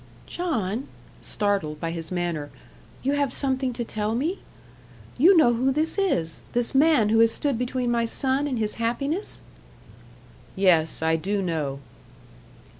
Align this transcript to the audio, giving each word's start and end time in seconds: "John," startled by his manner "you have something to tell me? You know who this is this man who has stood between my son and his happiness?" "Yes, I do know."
"John," 0.25 0.87
startled 1.21 1.79
by 1.79 1.91
his 1.91 2.11
manner 2.11 2.49
"you 3.03 3.13
have 3.13 3.31
something 3.31 3.71
to 3.73 3.85
tell 3.85 4.15
me? 4.15 4.39
You 5.15 5.37
know 5.37 5.53
who 5.53 5.71
this 5.71 5.95
is 5.99 6.41
this 6.53 6.73
man 6.73 7.09
who 7.09 7.19
has 7.19 7.31
stood 7.31 7.55
between 7.55 7.91
my 7.91 8.05
son 8.05 8.47
and 8.47 8.57
his 8.57 8.73
happiness?" 8.81 9.41
"Yes, 10.55 11.03
I 11.03 11.17
do 11.17 11.39
know." 11.43 11.81